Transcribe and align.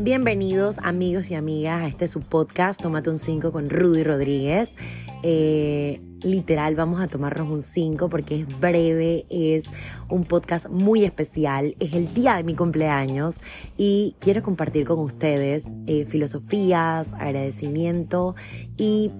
Bienvenidos 0.00 0.78
amigos 0.78 1.30
y 1.30 1.34
amigas 1.34 1.82
a 1.82 1.86
este 1.86 2.06
su 2.06 2.22
podcast 2.22 2.80
Tómate 2.80 3.10
un 3.10 3.18
5 3.18 3.52
con 3.52 3.68
Rudy 3.68 4.04
Rodríguez. 4.04 4.74
Eh, 5.22 6.00
literal 6.22 6.76
vamos 6.76 7.00
a 7.00 7.08
tomarnos 7.08 7.50
un 7.50 7.60
5 7.60 8.08
porque 8.08 8.40
es 8.40 8.60
breve, 8.60 9.26
es 9.28 9.66
un 10.08 10.24
podcast 10.24 10.70
muy 10.70 11.04
especial, 11.04 11.76
es 11.78 11.92
el 11.92 12.14
día 12.14 12.36
de 12.36 12.44
mi 12.44 12.54
cumpleaños 12.54 13.40
y 13.76 14.14
quiero 14.18 14.42
compartir 14.42 14.86
con 14.86 14.98
ustedes 15.00 15.66
eh, 15.86 16.04
filosofías, 16.06 17.12
agradecimiento 17.12 18.34
y 18.76 19.10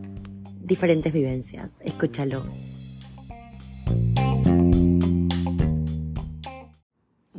diferentes 0.62 1.12
vivencias. 1.12 1.82
Escúchalo. 1.85 2.45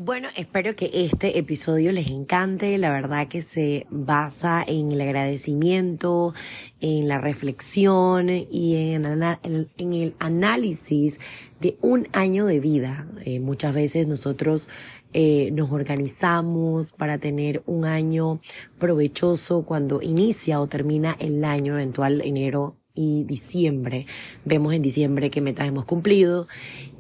Bueno, 0.09 0.30
espero 0.36 0.76
que 0.76 0.90
este 0.91 1.38
episodio 1.38 1.91
les 1.91 2.09
encante. 2.09 2.76
La 2.80 2.90
verdad 2.90 3.27
que 3.27 3.44
se 3.44 3.86
basa 3.91 4.63
en 4.68 4.91
el 4.91 5.02
agradecimiento, 5.02 6.34
en 6.82 7.08
la 7.08 7.20
reflexión 7.20 8.27
y 8.27 8.76
en, 8.95 9.05
el 9.05 10.16
análisis 10.18 11.20
de 11.62 11.77
un 11.82 12.08
año 12.12 12.48
de 12.48 12.59
vida. 12.59 13.05
Eh, 13.23 13.40
muchas 13.40 13.76
veces 13.76 14.08
nosotros 14.08 14.68
eh, 15.13 15.52
nos 15.52 15.72
organizamos 15.72 16.91
para 16.91 17.20
tener 17.20 17.62
un 17.68 17.85
año 17.85 18.40
provechoso 18.80 19.63
cuando 19.63 20.02
inicia 20.02 20.60
o 20.60 20.66
termina 20.66 21.18
el 21.20 21.46
año 21.46 21.73
eventual, 21.73 22.21
enero 22.21 22.77
y 22.96 23.26
diciembre. 23.26 24.07
Vemos 24.44 24.73
en 24.73 24.82
diciembre 24.82 25.30
qué 25.30 25.40
metas 25.40 25.68
hemos 25.68 25.85
cumplido 25.85 26.48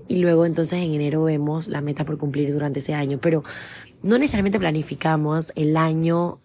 y 0.09 0.17
luego 0.17 0.45
entonces 0.45 0.83
en 0.83 0.95
enero 0.95 1.23
vemos 1.23 1.67
la 1.67 1.81
meta 1.81 2.03
por 2.03 2.17
cumplir 2.17 2.51
durante 2.51 2.79
ese 2.79 2.95
año, 2.95 3.19
pero 3.21 3.43
no 4.01 4.17
necesariamente 4.17 4.59
planificamos 4.59 5.53
el 5.55 5.77
año 5.77 6.41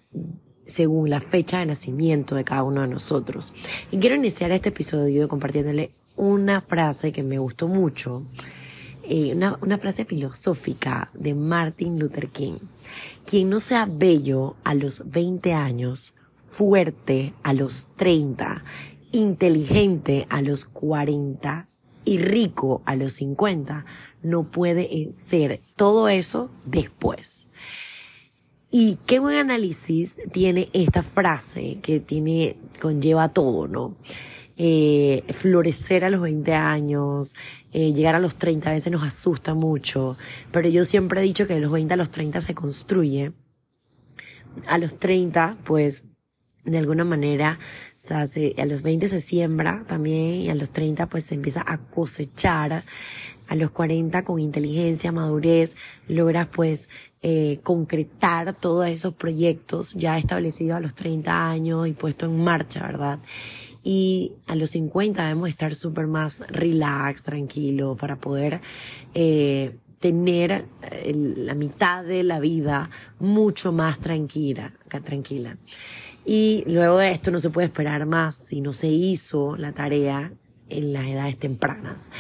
según 0.67 1.11
la 1.11 1.21
fecha 1.21 1.59
de 1.59 1.67
nacimiento 1.67 2.37
de 2.37 2.45
cada 2.45 2.63
uno 2.63 2.83
de 2.83 2.89
nosotros. 2.89 3.53
Y 3.91 3.99
quiero 3.99 4.17
iniciar 4.17 4.53
este 4.53 4.69
episodio 4.69 5.29
compartiéndole 5.29 5.93
una 6.15 6.61
frase 6.61 7.11
que 7.11 7.23
me 7.23 7.39
gustó 7.39 7.67
mucho, 7.67 8.25
eh, 9.03 9.33
una, 9.35 9.59
una 9.63 9.79
frase 9.79 10.05
filosófica 10.05 11.11
de 11.15 11.35
Martin 11.35 11.99
Luther 11.99 12.29
King. 12.29 12.59
Quien 13.25 13.49
no 13.49 13.61
sea 13.61 13.89
bello 13.91 14.57
a 14.63 14.75
los 14.75 15.11
20 15.11 15.55
años, 15.55 16.13
fuerte 16.51 17.33
a 17.43 17.55
los 17.55 17.89
30, 17.97 18.63
inteligente 19.13 20.27
a 20.29 20.43
los 20.43 20.67
40 20.67 21.69
y 22.05 22.19
rico 22.19 22.83
a 22.85 22.97
los 22.97 23.15
50 23.15 23.85
no 24.23 24.45
puede 24.45 25.13
ser 25.27 25.61
todo 25.77 26.09
eso 26.09 26.51
después. 26.65 27.51
Y 28.71 28.99
qué 29.07 29.21
buen 29.21 29.37
análisis 29.37 30.17
tiene 30.33 30.69
esta 30.73 31.05
frase 31.05 31.79
que 31.81 32.01
tiene, 32.01 32.57
conlleva 32.81 33.29
todo, 33.29 33.69
¿no? 33.69 33.97
Eh, 34.57 35.25
florecer 35.31 36.05
a 36.05 36.11
los 36.11 36.21
20 36.21 36.55
años, 36.55 37.35
eh, 37.73 37.93
llegar 37.93 38.15
a 38.15 38.21
los 38.21 38.37
30 38.37 38.71
a 38.71 38.73
veces 38.73 38.93
nos 38.93 39.03
asusta 39.03 39.55
mucho, 39.55 40.17
pero 40.53 40.69
yo 40.69 40.85
siempre 40.85 41.21
he 41.21 41.25
dicho 41.25 41.47
que 41.47 41.55
de 41.55 41.61
los 41.61 41.73
20 41.73 41.95
a 41.95 41.97
los 41.97 42.11
30 42.11 42.41
se 42.41 42.55
construye. 42.55 43.33
A 44.67 44.79
los 44.79 44.99
30, 44.99 45.57
pues, 45.65 46.05
de 46.65 46.79
alguna 46.79 47.05
manera 47.05 47.59
o 48.05 48.07
sea, 48.07 48.27
a 48.59 48.67
los 48.67 48.83
20 48.83 49.09
se 49.09 49.21
siembra 49.21 49.83
también 49.89 50.43
y 50.43 50.51
a 50.51 50.55
los 50.55 50.69
30 50.69 51.07
pues 51.09 51.25
se 51.25 51.35
empieza 51.35 51.65
a 51.67 51.79
cosechar. 51.79 52.85
A 53.47 53.55
los 53.55 53.71
40 53.71 54.25
con 54.25 54.41
inteligencia, 54.41 55.13
madurez, 55.13 55.77
logras 56.09 56.49
pues 56.49 56.89
eh, 57.23 57.61
concretar 57.63 58.55
todos 58.55 58.87
esos 58.89 59.15
proyectos 59.15 59.95
ya 59.95 60.19
establecidos 60.19 60.77
a 60.77 60.81
los 60.81 60.95
30 60.95 61.51
años 61.51 61.89
y 61.89 61.93
puesto 61.93 62.27
en 62.27 62.43
marcha, 62.43 62.87
¿verdad? 62.87 63.21
Y 63.83 64.33
a 64.47 64.55
los 64.55 64.71
50 64.71 65.23
debemos 65.23 65.49
estar 65.49 65.75
súper 65.75 66.07
más 66.07 66.41
relax, 66.49 67.23
tranquilo, 67.23 67.97
para 67.97 68.17
poder 68.17 68.61
eh, 69.15 69.77
tener 70.01 70.67
la 71.13 71.55
mitad 71.55 72.05
de 72.05 72.23
la 72.23 72.41
vida 72.41 72.91
mucho 73.19 73.73
más 73.73 73.99
tranquila, 73.99 74.75
tranquila. 75.05 75.57
Y 76.25 76.65
luego 76.67 76.99
de 76.99 77.13
esto 77.13 77.31
no 77.31 77.41
se 77.41 77.51
puede 77.51 77.67
esperar 77.67 78.07
más 78.07 78.35
si 78.35 78.61
no 78.61 78.73
se 78.73 78.89
hizo 78.89 79.57
la 79.57 79.73
tarea 79.73 80.33
en 80.69 80.93
las 80.93 81.07
edades 81.07 81.39
tempranas. 81.39 82.11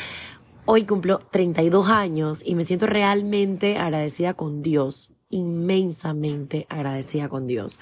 Hoy 0.66 0.84
cumplo 0.84 1.20
32 1.30 1.88
años 1.88 2.42
y 2.44 2.54
me 2.54 2.64
siento 2.64 2.86
realmente 2.86 3.78
agradecida 3.78 4.34
con 4.34 4.62
Dios, 4.62 5.10
inmensamente 5.30 6.66
agradecida 6.68 7.28
con 7.28 7.46
Dios, 7.46 7.80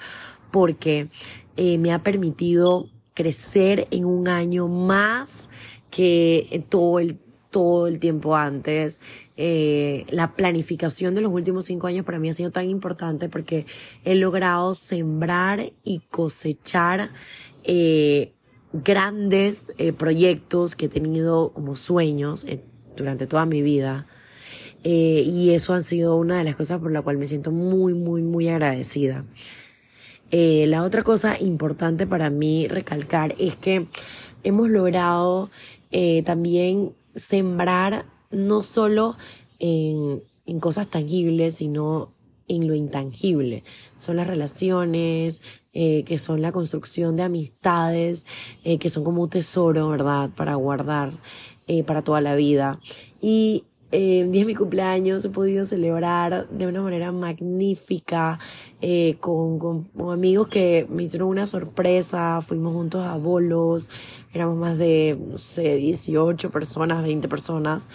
porque 0.51 1.09
eh, 1.57 1.77
me 1.77 1.93
ha 1.93 2.03
permitido 2.03 2.87
crecer 3.13 3.87
en 3.91 4.05
un 4.05 4.27
año 4.27 4.67
más 4.67 5.49
que 5.89 6.65
todo 6.69 6.99
el 6.99 7.19
todo 7.53 7.87
el 7.87 7.99
tiempo 7.99 8.35
antes. 8.35 8.99
Eh, 9.37 10.05
la 10.09 10.35
planificación 10.35 11.15
de 11.15 11.21
los 11.21 11.31
últimos 11.31 11.65
cinco 11.65 11.87
años 11.87 12.03
para 12.03 12.19
mí 12.19 12.29
ha 12.29 12.33
sido 12.33 12.51
tan 12.51 12.69
importante 12.69 13.29
porque 13.29 13.65
he 14.03 14.15
logrado 14.15 14.75
sembrar 14.75 15.71
y 15.83 15.99
cosechar 16.09 17.11
eh, 17.63 18.33
grandes 18.73 19.71
eh, 19.77 19.93
proyectos 19.93 20.75
que 20.75 20.87
he 20.87 20.89
tenido 20.89 21.53
como 21.53 21.75
sueños 21.75 22.45
durante 22.97 23.27
toda 23.27 23.45
mi 23.45 23.61
vida. 23.61 24.07
y 24.83 25.51
eso 25.51 25.73
ha 25.73 25.81
sido 25.81 26.17
una 26.17 26.39
de 26.39 26.43
las 26.43 26.57
cosas 26.57 26.79
por 26.81 26.91
la 26.91 27.01
cual 27.01 27.17
me 27.17 27.27
siento 27.27 27.51
muy, 27.51 27.93
muy, 27.93 28.21
muy 28.21 28.49
agradecida. 28.49 29.25
la 30.31 30.83
otra 30.83 31.03
cosa 31.03 31.39
importante 31.39 32.05
para 32.07 32.29
mí 32.29 32.67
recalcar 32.67 33.35
es 33.39 33.55
que 33.55 33.87
hemos 34.43 34.69
logrado 34.69 35.49
también 36.25 36.93
sembrar 37.15 38.05
no 38.31 38.61
solo 38.61 39.17
en, 39.59 40.23
en 40.45 40.59
cosas 40.59 40.87
tangibles, 40.87 41.55
sino 41.55 42.13
en 42.47 42.67
lo 42.67 42.75
intangible. 42.75 43.63
Son 43.97 44.17
las 44.17 44.27
relaciones, 44.27 45.41
eh, 45.73 46.03
que 46.03 46.17
son 46.17 46.41
la 46.41 46.51
construcción 46.51 47.15
de 47.15 47.23
amistades, 47.23 48.25
eh, 48.63 48.77
que 48.77 48.89
son 48.89 49.03
como 49.03 49.23
un 49.23 49.29
tesoro, 49.29 49.89
¿verdad? 49.89 50.29
Para 50.35 50.55
guardar 50.55 51.13
eh, 51.67 51.83
para 51.83 52.03
toda 52.03 52.21
la 52.21 52.35
vida. 52.35 52.79
Y 53.21 53.65
el 53.93 54.31
día 54.31 54.41
de 54.41 54.47
mi 54.47 54.55
cumpleaños 54.55 55.23
he 55.23 55.29
podido 55.29 55.65
celebrar 55.65 56.49
de 56.49 56.67
una 56.67 56.81
manera 56.81 57.11
magnífica 57.11 58.39
con, 59.19 59.59
con, 59.59 59.89
amigos 60.11 60.47
que 60.49 60.85
me 60.89 61.03
hicieron 61.03 61.29
una 61.29 61.47
sorpresa, 61.47 62.41
fuimos 62.41 62.73
juntos 62.73 63.05
a 63.05 63.15
bolos, 63.15 63.89
éramos 64.33 64.57
más 64.57 64.77
de, 64.77 65.17
no 65.29 65.37
sé, 65.37 65.75
18 65.75 66.51
personas, 66.51 67.03
20 67.03 67.27
personas. 67.27 67.85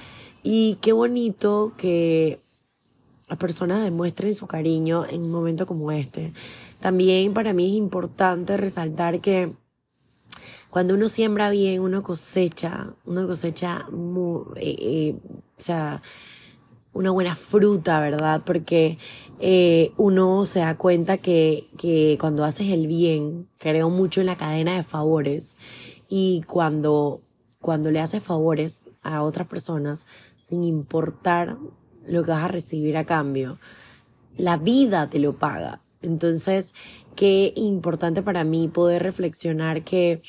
Y 0.43 0.79
qué 0.81 0.93
bonito 0.93 1.75
que 1.77 2.41
las 3.29 3.39
personas 3.39 3.83
demuestren 3.85 4.35
su 4.35 4.47
cariño 4.47 5.05
en 5.05 5.23
un 5.23 5.31
momento 5.31 5.67
como 5.67 5.93
este. 5.93 6.33
También 6.81 7.35
para 7.35 7.53
mí 7.53 7.67
es 7.67 7.77
importante 7.77 8.57
resaltar 8.57 9.21
que 9.21 9.53
cuando 10.71 10.95
uno 10.95 11.09
siembra 11.09 11.51
bien, 11.51 11.81
uno 11.81 12.03
cosecha, 12.03 12.95
uno 13.05 13.27
cosecha 13.27 13.87
muy, 13.91 14.43
eh, 14.57 14.77
eh, 14.81 15.17
o 15.59 15.63
sea, 15.63 16.03
una 16.93 17.11
buena 17.11 17.37
fruta, 17.37 18.01
¿verdad? 18.01 18.43
Porque 18.45 18.99
eh, 19.41 19.93
uno 19.97 20.45
se 20.47 20.61
da 20.61 20.77
cuenta 20.77 21.19
que, 21.19 21.69
que 21.77 22.17
cuando 22.21 22.45
haces 22.45 22.73
el 22.73 22.87
bien, 22.87 23.49
creo 23.59 23.91
mucho 23.91 24.21
en 24.21 24.27
la 24.27 24.37
cadena 24.37 24.77
de 24.77 24.83
favores 24.83 25.57
y 26.09 26.43
cuando, 26.47 27.21
cuando 27.61 27.91
le 27.91 28.01
haces 28.01 28.23
favores 28.23 28.89
a 29.03 29.23
otras 29.23 29.47
personas, 29.47 30.07
sin 30.37 30.65
importar 30.65 31.57
lo 32.07 32.25
que 32.25 32.31
vas 32.31 32.45
a 32.45 32.49
recibir 32.49 32.97
a 32.97 33.05
cambio, 33.05 33.59
la 34.37 34.57
vida 34.57 35.11
te 35.11 35.19
lo 35.19 35.37
paga. 35.39 35.83
Entonces, 36.01 36.75
qué 37.17 37.53
importante 37.57 38.23
para 38.23 38.45
mí 38.45 38.69
poder 38.69 39.03
reflexionar 39.03 39.83
que 39.83 40.23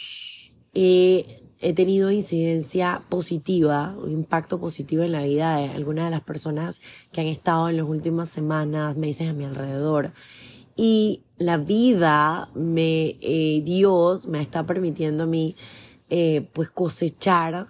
he, 0.73 1.43
he 1.61 1.73
tenido 1.73 2.09
incidencia 2.09 3.03
positiva, 3.09 3.95
un 4.01 4.11
impacto 4.11 4.59
positivo 4.59 5.03
en 5.03 5.11
la 5.11 5.23
vida 5.23 5.57
de 5.57 5.69
algunas 5.69 6.05
de 6.05 6.11
las 6.11 6.21
personas 6.21 6.79
que 7.11 7.21
han 7.21 7.27
estado 7.27 7.69
en 7.69 7.77
las 7.77 7.85
últimas 7.85 8.29
semanas, 8.29 8.95
meses 8.95 9.29
a 9.29 9.33
mi 9.33 9.43
alrededor. 9.43 10.13
Y 10.75 11.23
la 11.37 11.57
vida 11.57 12.49
me, 12.55 13.17
eh, 13.21 13.61
Dios 13.65 14.27
me 14.27 14.41
está 14.41 14.65
permitiendo 14.65 15.25
a 15.25 15.27
mí, 15.27 15.57
eh, 16.09 16.47
pues 16.53 16.69
cosechar 16.69 17.67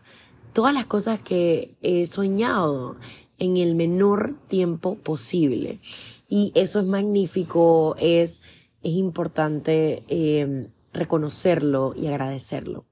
todas 0.54 0.74
las 0.74 0.86
cosas 0.86 1.20
que 1.20 1.76
he 1.82 2.06
soñado 2.06 2.98
en 3.40 3.58
el 3.58 3.74
menor 3.74 4.36
tiempo 4.48 4.96
posible. 4.96 5.80
Y 6.28 6.52
eso 6.54 6.80
es 6.80 6.86
magnífico, 6.86 7.96
es, 8.00 8.42
es 8.84 8.94
importante 8.94 10.04
eh, 10.08 10.68
reconocerlo 10.94 11.96
y 11.96 12.08
agradecerlo. 12.08 12.89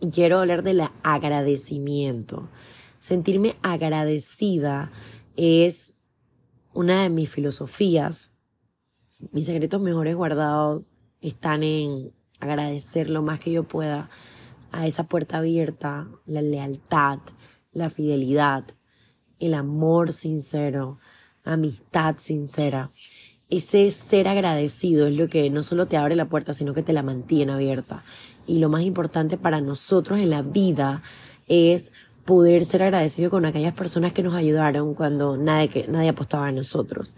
Y 0.00 0.10
quiero 0.10 0.38
hablar 0.38 0.62
del 0.62 0.82
agradecimiento. 1.02 2.48
Sentirme 2.98 3.56
agradecida 3.62 4.90
es 5.36 5.94
una 6.72 7.02
de 7.02 7.10
mis 7.10 7.28
filosofías, 7.28 8.30
mis 9.32 9.46
secretos 9.46 9.80
mejores 9.80 10.16
guardados 10.16 10.94
están 11.20 11.62
en 11.62 12.12
agradecer 12.40 13.10
lo 13.10 13.22
más 13.22 13.40
que 13.40 13.52
yo 13.52 13.64
pueda 13.64 14.08
a 14.72 14.86
esa 14.86 15.04
puerta 15.04 15.38
abierta, 15.38 16.08
la 16.24 16.40
lealtad, 16.40 17.18
la 17.72 17.90
fidelidad, 17.90 18.64
el 19.38 19.54
amor 19.54 20.12
sincero, 20.12 20.98
amistad 21.44 22.16
sincera. 22.18 22.90
Ese 23.50 23.90
ser 23.90 24.28
agradecido 24.28 25.08
es 25.08 25.16
lo 25.16 25.28
que 25.28 25.50
no 25.50 25.62
solo 25.62 25.86
te 25.86 25.96
abre 25.96 26.14
la 26.14 26.28
puerta, 26.28 26.54
sino 26.54 26.72
que 26.72 26.82
te 26.82 26.92
la 26.92 27.02
mantiene 27.02 27.52
abierta. 27.52 28.04
Y 28.46 28.58
lo 28.58 28.68
más 28.68 28.82
importante 28.82 29.36
para 29.36 29.60
nosotros 29.60 30.18
en 30.18 30.30
la 30.30 30.42
vida 30.42 31.02
es 31.46 31.92
poder 32.24 32.64
ser 32.64 32.82
agradecido 32.82 33.30
con 33.30 33.44
aquellas 33.44 33.74
personas 33.74 34.12
que 34.12 34.22
nos 34.22 34.34
ayudaron 34.34 34.94
cuando 34.94 35.36
nadie, 35.36 35.86
nadie 35.88 36.10
apostaba 36.10 36.48
en 36.48 36.56
nosotros. 36.56 37.16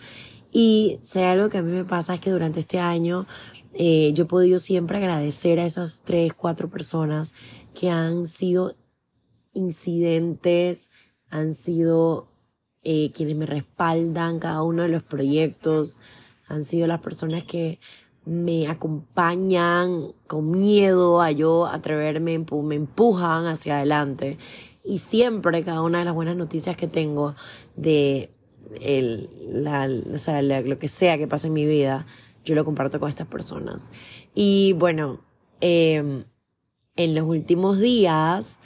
Y 0.51 1.01
si 1.03 1.21
algo 1.21 1.49
que 1.49 1.59
a 1.59 1.63
mí 1.63 1.73
me 1.73 1.85
pasa 1.85 2.15
es 2.15 2.21
que 2.21 2.31
durante 2.31 2.61
este 2.61 2.79
año 2.79 3.27
eh, 3.75 4.13
yo 4.15 4.25
he 4.25 4.27
podido 4.27 4.59
siempre 4.59 4.99
agradecer 4.99 5.59
a 5.59 5.67
esas 5.67 6.03
tres, 6.03 6.35
cuatro 6.35 6.69
personas 6.69 7.33
que 7.75 7.89
han 7.89 8.27
sido 8.27 8.77
incidentes, 9.55 10.91
han 11.31 11.55
sido 11.55 12.29
eh, 12.83 13.13
quienes 13.13 13.37
me 13.37 13.47
respaldan 13.47 14.39
cada 14.39 14.63
uno 14.63 14.83
de 14.83 14.89
los 14.89 15.03
proyectos, 15.03 16.01
han 16.47 16.65
sido 16.65 16.87
las 16.87 17.01
personas 17.01 17.45
que 17.45 17.81
me 18.25 18.69
acompañan 18.69 20.13
con 20.27 20.51
miedo 20.51 21.21
a 21.21 21.33
yo 21.33 21.67
atreverme, 21.67 22.39
me 22.39 22.75
empujan 22.75 23.47
hacia 23.47 23.77
adelante 23.77 24.39
y 24.85 24.99
siempre 24.99 25.63
cada 25.65 25.83
una 25.83 26.01
de 26.01 26.05
las 26.05 26.15
buenas 26.15 26.37
noticias 26.37 26.77
que 26.77 26.87
tengo 26.87 27.35
de 27.77 28.31
el, 28.81 29.29
la, 29.49 29.89
o 30.13 30.19
sea, 30.19 30.43
lo 30.43 30.79
que 30.79 30.89
sea 30.89 31.19
que 31.19 31.27
pase 31.27 31.49
en 31.49 31.53
mi 31.53 31.67
vida, 31.67 32.07
yo 32.45 32.55
lo 32.55 32.65
comparto 32.65 32.99
con 33.01 33.09
estas 33.09 33.27
personas. 33.27 33.91
Y 34.35 34.73
bueno, 34.75 35.21
em, 35.61 36.25
en 36.97 37.15
los 37.15 37.27
últimos 37.27 37.79
días 37.79 38.59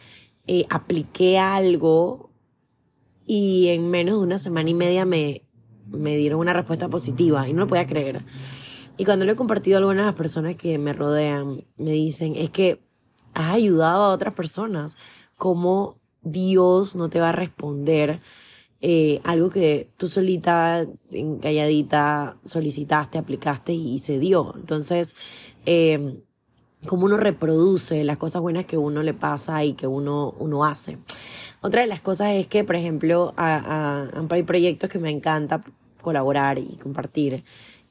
eh, 0.47 0.65
apliqué 0.71 1.39
algo 1.39 2.31
y 3.27 3.69
en 3.69 3.91
menos 3.91 4.19
de 4.19 4.25
una 4.25 4.39
semana 4.39 4.71
y 4.71 4.75
media 4.75 5.05
me, 5.05 5.43
me 5.91 6.17
dieron 6.17 6.41
una 6.41 6.53
respuesta 6.53 6.89
positiva 6.89 7.49
y 7.49 7.53
no 7.53 7.61
lo 7.61 7.67
podía 7.67 7.87
creer. 7.87 8.25
Y 8.97 9.05
cuando 9.05 9.25
lo 9.27 9.33
he 9.33 9.37
compartido 9.37 9.79
algunas 9.79 10.05
de 10.05 10.07
las 10.07 10.15
personas 10.15 10.57
que 10.57 10.79
me 10.79 10.93
rodean, 10.93 11.65
me 11.77 11.93
dicen, 11.93 12.35
es 12.37 12.51
que 12.51 12.81
has 13.35 13.55
ayudado 13.55 14.05
a 14.05 14.13
otras 14.13 14.35
personas, 14.35 14.97
como 15.37 15.99
Dios 16.23 16.97
no 16.97 17.11
te 17.11 17.21
va 17.21 17.29
a 17.29 17.33
responder 17.33 18.21
eh, 18.81 19.21
algo 19.25 19.51
que 19.51 19.91
tú 19.97 20.09
solita, 20.09 20.87
calladita, 21.41 22.39
solicitaste, 22.43 23.19
aplicaste 23.19 23.73
y, 23.73 23.99
se 23.99 24.19
dio. 24.19 24.55
Entonces, 24.57 25.15
eh, 25.67 26.23
cómo 26.87 27.07
uno 27.07 27.17
reproduce 27.17 28.05
las 28.05 28.17
cosas 28.17 28.43
buenas 28.43 28.67
que 28.67 28.79
uno 28.79 29.03
le 29.03 29.15
pasa 29.15 29.65
y 29.65 29.75
que 29.75 29.87
uno, 29.87 30.35
uno 30.39 30.65
hace. 30.65 30.99
Otra 31.61 31.83
de 31.83 31.87
las 31.87 32.01
cosas 32.01 32.33
es 32.33 32.47
que, 32.47 32.65
por 32.65 32.77
ejemplo, 32.77 33.35
hay 33.37 34.43
proyectos 34.45 34.89
que 34.89 34.99
me 34.99 35.11
encanta 35.11 35.63
colaborar 36.01 36.59
y 36.59 36.79
compartir 36.81 37.45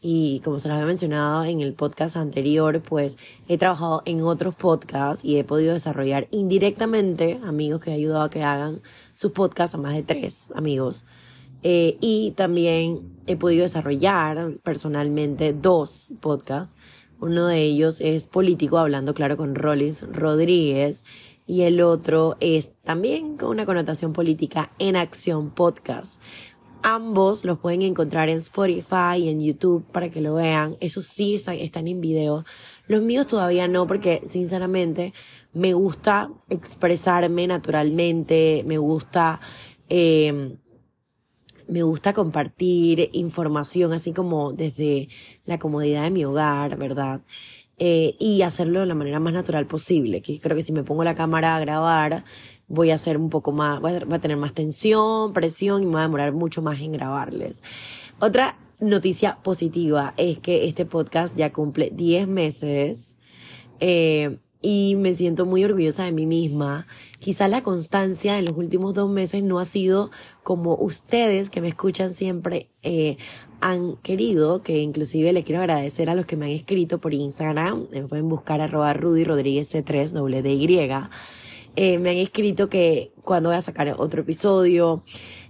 y 0.07 0.39
como 0.41 0.59
se 0.59 0.67
los 0.67 0.75
había 0.75 0.85
mencionado 0.85 1.45
en 1.45 1.61
el 1.61 1.73
podcast 1.73 2.15
anterior, 2.15 2.79
pues 2.83 3.17
he 3.47 3.57
trabajado 3.57 4.03
en 4.05 4.21
otros 4.21 4.53
podcasts 4.53 5.25
y 5.25 5.39
he 5.39 5.43
podido 5.43 5.73
desarrollar 5.73 6.27
indirectamente 6.29 7.39
amigos 7.43 7.81
que 7.81 7.89
he 7.89 7.95
ayudado 7.95 8.21
a 8.21 8.29
que 8.29 8.43
hagan 8.43 8.83
sus 9.15 9.31
podcasts 9.31 9.73
a 9.73 9.79
más 9.79 9.95
de 9.95 10.03
tres 10.03 10.51
amigos. 10.53 11.05
Eh, 11.63 11.97
y 12.01 12.35
también 12.37 13.17
he 13.25 13.35
podido 13.35 13.63
desarrollar 13.63 14.59
personalmente 14.61 15.53
dos 15.53 16.13
podcasts. 16.19 16.75
Uno 17.19 17.47
de 17.47 17.63
ellos 17.63 17.99
es 17.99 18.27
Político, 18.27 18.77
hablando 18.77 19.15
claro 19.15 19.37
con 19.37 19.55
Rollins 19.55 20.05
Rodríguez. 20.11 21.03
Y 21.47 21.61
el 21.63 21.81
otro 21.81 22.37
es 22.41 22.73
también 22.83 23.37
con 23.37 23.49
una 23.49 23.65
connotación 23.65 24.13
política 24.13 24.71
en 24.77 24.97
acción 24.97 25.49
podcast. 25.49 26.21
Ambos 26.87 27.45
los 27.45 27.57
pueden 27.57 27.81
encontrar 27.81 28.29
en 28.29 28.37
Spotify 28.37 29.17
y 29.17 29.29
en 29.29 29.41
YouTube 29.41 29.83
para 29.91 30.11
que 30.11 30.21
lo 30.21 30.35
vean. 30.35 30.77
Eso 30.81 31.01
sí 31.01 31.33
están 31.33 31.87
en 31.87 31.99
video. 31.99 32.45
Los 32.85 33.01
míos 33.01 33.25
todavía 33.25 33.67
no 33.67 33.87
porque 33.87 34.21
sinceramente 34.27 35.11
me 35.51 35.73
gusta 35.73 36.29
expresarme 36.47 37.47
naturalmente, 37.47 38.63
me 38.67 38.77
gusta... 38.77 39.41
Eh, 39.89 40.57
me 41.67 41.81
gusta 41.81 42.13
compartir 42.13 43.09
información 43.13 43.91
así 43.91 44.13
como 44.13 44.53
desde 44.53 45.09
la 45.43 45.57
comodidad 45.57 46.03
de 46.03 46.11
mi 46.11 46.23
hogar, 46.23 46.77
¿verdad? 46.77 47.21
Eh, 47.77 48.15
y 48.19 48.43
hacerlo 48.43 48.79
de 48.81 48.85
la 48.85 48.95
manera 48.95 49.19
más 49.19 49.33
natural 49.33 49.65
posible. 49.65 50.21
Que 50.21 50.39
creo 50.39 50.55
que 50.55 50.61
si 50.61 50.71
me 50.71 50.83
pongo 50.83 51.03
la 51.03 51.15
cámara 51.15 51.55
a 51.55 51.59
grabar, 51.59 52.23
voy 52.67 52.91
a 52.91 52.95
hacer 52.95 53.17
un 53.17 53.29
poco 53.29 53.51
más, 53.51 53.79
voy 53.81 53.93
a, 53.93 54.19
tener 54.19 54.37
más 54.37 54.53
tensión, 54.53 55.33
presión 55.33 55.83
y 55.83 55.85
me 55.85 55.93
va 55.93 55.99
a 56.01 56.03
demorar 56.03 56.33
mucho 56.33 56.61
más 56.61 56.79
en 56.81 56.91
grabarles. 56.91 57.61
Otra 58.19 58.57
noticia 58.79 59.37
positiva 59.43 60.13
es 60.17 60.39
que 60.39 60.67
este 60.67 60.85
podcast 60.85 61.35
ya 61.35 61.53
cumple 61.53 61.91
10 61.93 62.27
meses. 62.27 63.15
Eh, 63.79 64.39
y 64.67 64.95
me 64.95 65.13
siento 65.13 65.45
muy 65.45 65.63
orgullosa 65.63 66.05
de 66.05 66.11
mí 66.11 66.25
misma. 66.25 66.87
Quizá 67.19 67.47
la 67.47 67.61
constancia 67.61 68.39
en 68.39 68.45
los 68.45 68.57
últimos 68.57 68.95
dos 68.95 69.07
meses 69.07 69.43
no 69.43 69.59
ha 69.59 69.65
sido 69.65 70.09
como 70.41 70.73
ustedes 70.73 71.51
que 71.51 71.61
me 71.61 71.67
escuchan 71.67 72.15
siempre 72.15 72.71
eh, 72.81 73.17
han 73.61 73.97
querido, 73.97 74.63
que 74.63 74.79
inclusive 74.79 75.33
le 75.33 75.43
quiero 75.43 75.61
agradecer 75.61 76.09
a 76.09 76.15
los 76.15 76.25
que 76.25 76.35
me 76.35 76.47
han 76.47 76.51
escrito 76.51 76.97
por 76.97 77.13
Instagram, 77.13 77.89
me 77.91 78.07
pueden 78.07 78.27
buscar 78.27 78.59
arroba 78.59 78.93
Rudy 78.95 79.23
Rodríguez 79.23 79.71
C3, 79.71 80.09
doble 80.13 80.39
Y. 80.39 80.89
Eh, 81.75 81.97
me 81.99 82.11
han 82.11 82.17
escrito 82.17 82.69
que 82.69 83.13
cuando 83.23 83.49
voy 83.49 83.57
a 83.57 83.61
sacar 83.61 83.93
otro 83.97 84.21
episodio. 84.21 85.03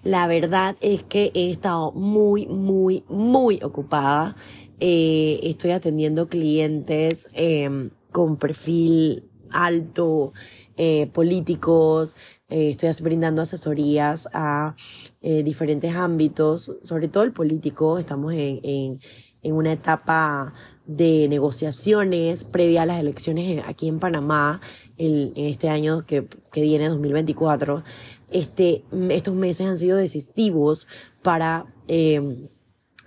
La 0.04 0.27
verdad 0.27 0.75
es 0.81 1.04
que 1.04 1.31
he 1.33 1.51
estado 1.51 1.92
muy, 1.92 2.48
muy, 2.48 3.04
muy 3.07 3.60
ocupada. 3.63 4.36
Eh, 4.80 5.39
estoy 5.44 5.72
atendiendo 5.72 6.27
clientes 6.27 7.30
eh, 7.33 7.89
con 8.12 8.38
perfil 8.38 9.30
alto, 9.51 10.33
eh, 10.77 11.07
políticos, 11.07 12.16
eh, 12.50 12.69
estoy 12.69 12.92
brindando 13.01 13.42
asesorías 13.42 14.27
a 14.33 14.75
eh, 15.22 15.42
diferentes 15.44 15.95
ámbitos, 15.95 16.75
sobre 16.83 17.07
todo 17.07 17.24
el 17.24 17.31
político, 17.31 17.98
estamos 17.98 18.34
en, 18.34 18.60
en, 18.63 19.00
en 19.41 19.53
una 19.53 19.72
etapa 19.72 20.53
de 20.86 21.27
negociaciones 21.29 22.44
previa 22.44 22.84
a 22.84 22.86
las 22.86 23.00
elecciones 23.00 23.63
aquí 23.65 23.88
en 23.88 24.00
Panamá, 24.00 24.62
el, 24.98 25.34
en 25.36 25.46
este 25.46 25.70
año 25.70 26.06
que, 26.06 26.28
que 26.52 26.62
viene, 26.62 26.90
2024. 26.90 27.84
Este, 28.32 28.84
estos 29.10 29.36
meses 29.36 29.68
han 29.68 29.78
sido 29.78 29.98
decisivos 29.98 30.88
para 31.22 31.66
eh, 31.88 32.48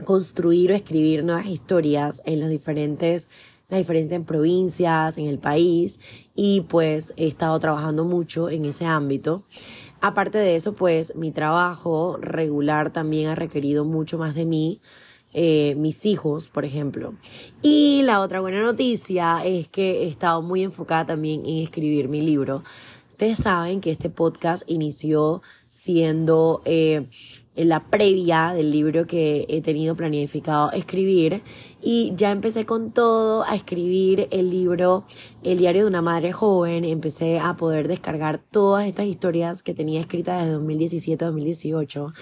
construir 0.04 0.72
o 0.72 0.74
escribir 0.74 1.24
nuevas 1.24 1.46
historias 1.46 2.22
en 2.24 2.40
los 2.40 2.50
diferentes 2.50 3.28
la 3.68 3.76
diferencia 3.76 4.16
en 4.16 4.24
provincias, 4.24 5.18
en 5.18 5.26
el 5.26 5.38
país, 5.38 6.00
y 6.34 6.62
pues 6.62 7.12
he 7.16 7.26
estado 7.26 7.58
trabajando 7.60 8.04
mucho 8.04 8.48
en 8.48 8.64
ese 8.64 8.86
ámbito. 8.86 9.44
Aparte 10.00 10.38
de 10.38 10.56
eso, 10.56 10.74
pues 10.74 11.14
mi 11.16 11.32
trabajo 11.32 12.16
regular 12.20 12.92
también 12.92 13.28
ha 13.28 13.34
requerido 13.34 13.84
mucho 13.84 14.16
más 14.16 14.34
de 14.34 14.46
mí, 14.46 14.80
eh, 15.32 15.74
mis 15.76 16.06
hijos, 16.06 16.48
por 16.48 16.64
ejemplo. 16.64 17.14
Y 17.62 18.02
la 18.02 18.20
otra 18.20 18.40
buena 18.40 18.62
noticia 18.62 19.44
es 19.44 19.68
que 19.68 20.02
he 20.02 20.08
estado 20.08 20.42
muy 20.42 20.62
enfocada 20.62 21.06
también 21.06 21.44
en 21.46 21.58
escribir 21.58 22.08
mi 22.08 22.20
libro. 22.20 22.62
Ustedes 23.10 23.38
saben 23.38 23.80
que 23.80 23.90
este 23.90 24.10
podcast 24.10 24.62
inició 24.68 25.42
siendo 25.68 26.62
eh, 26.64 27.08
la 27.64 27.90
previa 27.90 28.52
del 28.52 28.70
libro 28.70 29.06
que 29.06 29.46
he 29.48 29.60
tenido 29.60 29.96
planificado 29.96 30.70
escribir. 30.72 31.42
Y 31.80 32.12
ya 32.16 32.32
empecé 32.32 32.66
con 32.66 32.90
todo 32.90 33.44
a 33.44 33.54
escribir 33.54 34.26
el 34.32 34.50
libro 34.50 35.04
El 35.44 35.58
diario 35.58 35.82
de 35.82 35.88
una 35.88 36.02
madre 36.02 36.32
joven, 36.32 36.84
empecé 36.84 37.38
a 37.38 37.56
poder 37.56 37.86
descargar 37.86 38.38
todas 38.38 38.86
estas 38.86 39.06
historias 39.06 39.62
que 39.62 39.74
tenía 39.74 40.00
escritas 40.00 40.44
desde 40.44 40.58
2017-2018 40.58 42.12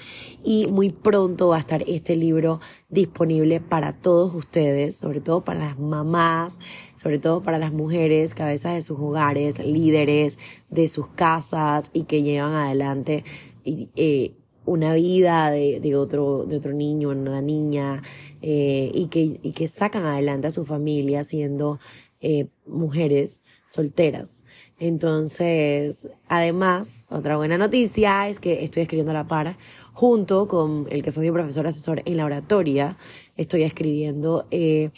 y 0.44 0.66
muy 0.66 0.90
pronto 0.90 1.48
va 1.48 1.56
a 1.56 1.60
estar 1.60 1.82
este 1.86 2.16
libro 2.16 2.60
disponible 2.90 3.60
para 3.60 3.94
todos 3.94 4.34
ustedes, 4.34 4.98
sobre 4.98 5.22
todo 5.22 5.42
para 5.42 5.60
las 5.60 5.78
mamás, 5.78 6.58
sobre 6.94 7.18
todo 7.18 7.42
para 7.42 7.56
las 7.56 7.72
mujeres, 7.72 8.34
cabezas 8.34 8.74
de 8.74 8.82
sus 8.82 9.00
hogares, 9.00 9.58
líderes 9.58 10.38
de 10.68 10.86
sus 10.88 11.08
casas 11.08 11.90
y 11.94 12.02
que 12.02 12.22
llevan 12.22 12.52
adelante 12.52 13.24
eh, 13.64 14.34
una 14.66 14.92
vida 14.94 15.50
de, 15.50 15.80
de, 15.80 15.96
otro, 15.96 16.44
de 16.44 16.56
otro 16.56 16.72
niño, 16.72 17.10
una 17.10 17.40
niña, 17.40 18.02
eh, 18.42 18.90
y, 18.92 19.06
que, 19.06 19.40
y 19.42 19.52
que 19.52 19.68
sacan 19.68 20.04
adelante 20.04 20.48
a 20.48 20.50
su 20.50 20.64
familia 20.64 21.24
siendo 21.24 21.78
eh, 22.20 22.48
mujeres 22.66 23.42
solteras. 23.66 24.42
Entonces, 24.78 26.08
además, 26.28 27.06
otra 27.10 27.36
buena 27.36 27.56
noticia 27.56 28.28
es 28.28 28.40
que 28.40 28.64
estoy 28.64 28.82
escribiendo 28.82 29.12
a 29.12 29.14
la 29.14 29.26
par, 29.26 29.56
junto 29.92 30.48
con 30.48 30.86
el 30.90 31.02
que 31.02 31.12
fue 31.12 31.22
mi 31.22 31.30
profesor 31.30 31.66
asesor 31.66 32.02
en 32.04 32.18
la 32.18 32.26
oratoria, 32.26 32.98
estoy 33.36 33.62
escribiendo 33.62 34.46
eh, 34.50 34.90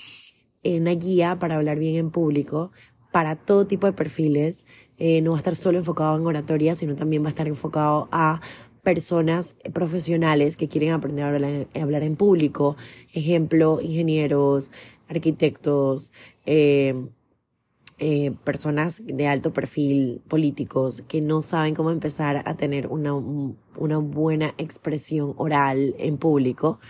una 0.64 0.92
guía 0.92 1.38
para 1.38 1.56
hablar 1.56 1.78
bien 1.78 1.96
en 1.96 2.10
público 2.10 2.72
para 3.12 3.36
todo 3.36 3.66
tipo 3.66 3.86
de 3.86 3.92
perfiles. 3.92 4.66
Eh, 4.98 5.20
no 5.22 5.30
va 5.30 5.36
a 5.36 5.40
estar 5.40 5.56
solo 5.56 5.78
enfocado 5.78 6.16
en 6.16 6.26
oratoria, 6.26 6.74
sino 6.74 6.96
también 6.96 7.22
va 7.22 7.26
a 7.26 7.30
estar 7.30 7.48
enfocado 7.48 8.08
a 8.10 8.40
personas 8.88 9.54
profesionales 9.74 10.56
que 10.56 10.66
quieren 10.66 10.92
aprender 10.92 11.22
a 11.22 11.82
hablar, 11.82 12.02
en 12.02 12.16
público. 12.16 12.74
Ejemplo, 13.12 13.80
ingenieros, 13.82 14.72
arquitectos, 15.10 16.10
eh, 16.46 16.94
eh, 17.98 18.32
personas 18.44 19.02
de 19.04 19.26
alto 19.26 19.52
perfil, 19.52 20.22
políticos, 20.26 21.02
que 21.06 21.20
no 21.20 21.42
saben 21.42 21.74
cómo 21.74 21.90
empezar 21.90 22.42
a 22.46 22.56
tener 22.56 22.86
una, 22.86 23.12
buena 23.98 24.54
expresión 24.56 25.34
oral 25.36 25.94
en 25.98 26.16
público. 26.16 26.80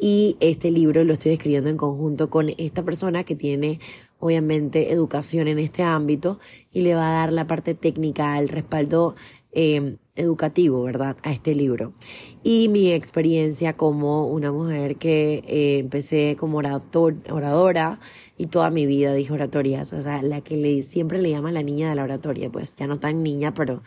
Y 0.00 0.36
este 0.40 0.72
libro 0.72 1.04
lo 1.04 1.12
estoy 1.12 1.30
escribiendo 1.34 1.70
en 1.70 1.76
conjunto 1.76 2.28
con 2.28 2.50
esta 2.58 2.82
persona 2.84 3.22
que 3.22 3.36
tiene 3.36 3.78
obviamente 4.18 4.90
educación 4.92 5.46
en 5.46 5.60
este 5.60 5.84
ámbito 5.84 6.40
y 6.72 6.80
le 6.80 6.96
va 6.96 7.08
a 7.08 7.20
dar 7.20 7.32
la 7.32 7.46
parte 7.46 7.74
técnica, 7.74 8.36
el 8.36 8.48
respaldo 8.48 9.14
eh, 9.52 9.96
educativo, 10.16 10.82
¿verdad?, 10.82 11.16
a 11.22 11.32
este 11.32 11.54
libro. 11.54 11.92
Y 12.42 12.68
mi 12.68 12.92
experiencia 12.92 13.76
como 13.76 14.26
una 14.26 14.50
mujer 14.50 14.96
que 14.96 15.44
eh, 15.46 15.78
empecé 15.78 16.36
como 16.38 16.58
oradora 16.58 18.00
y 18.36 18.46
toda 18.46 18.70
mi 18.70 18.86
vida 18.86 19.14
dije 19.14 19.32
oratorias, 19.32 19.92
o 19.92 20.02
sea, 20.02 20.22
la 20.22 20.40
que 20.40 20.56
le, 20.56 20.82
siempre 20.82 21.20
le 21.20 21.30
llaman 21.30 21.54
la 21.54 21.62
niña 21.62 21.90
de 21.90 21.96
la 21.96 22.04
oratoria, 22.04 22.50
pues 22.50 22.74
ya 22.76 22.86
no 22.86 22.98
tan 22.98 23.22
niña, 23.22 23.54
pero 23.54 23.82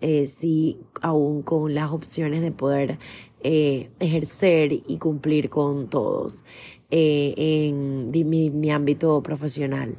eh, 0.00 0.26
sí 0.26 0.78
aún 1.02 1.42
con 1.42 1.74
las 1.74 1.90
opciones 1.90 2.42
de 2.42 2.52
poder 2.52 2.98
eh, 3.42 3.90
ejercer 4.00 4.72
y 4.72 4.98
cumplir 4.98 5.50
con 5.50 5.88
todos 5.88 6.44
en 6.92 8.10
mi, 8.10 8.50
mi 8.50 8.70
ámbito 8.70 9.22
profesional. 9.22 9.96